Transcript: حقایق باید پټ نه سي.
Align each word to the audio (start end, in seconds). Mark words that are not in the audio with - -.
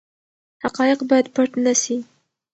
حقایق 0.63 0.99
باید 1.09 1.27
پټ 1.35 1.49
نه 1.63 1.73
سي. 1.81 1.97